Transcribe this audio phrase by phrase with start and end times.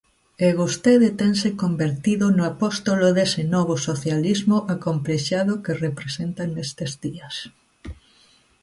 [0.45, 7.35] E vostede tense convertido no apóstolo dese novo socialismo acomplexado que representan nestes días.